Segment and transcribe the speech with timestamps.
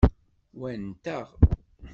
[0.59, 1.27] Wa nteɣ.